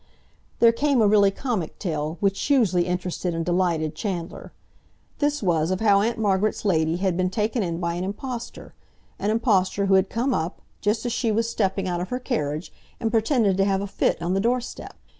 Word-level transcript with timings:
There 0.57 0.71
came 0.71 0.99
a 0.99 1.05
really 1.07 1.29
comic 1.29 1.77
tale, 1.77 2.17
which 2.21 2.41
hugely 2.41 2.87
interested 2.87 3.35
and 3.35 3.45
delighted 3.45 3.93
Chandler. 3.93 4.51
This 5.19 5.43
was 5.43 5.69
of 5.69 5.79
how 5.79 6.01
Aunt 6.01 6.17
Margaret's 6.17 6.65
lady 6.65 6.97
had 6.97 7.15
been 7.15 7.29
taken 7.29 7.61
in 7.61 7.79
by 7.79 7.93
an 7.93 8.03
impostor—an 8.03 9.29
impostor 9.29 9.85
who 9.85 9.93
had 9.93 10.09
come 10.09 10.33
up, 10.33 10.59
just 10.81 11.05
as 11.05 11.13
she 11.13 11.31
was 11.31 11.47
stepping 11.47 11.87
out 11.87 12.01
of 12.01 12.09
her 12.09 12.17
carriage, 12.19 12.73
and 12.99 13.11
pretended 13.11 13.57
to 13.57 13.65
have 13.65 13.81
a 13.81 13.85
fit 13.85 14.19
on 14.23 14.33
the 14.33 14.39
doorstep. 14.41 14.95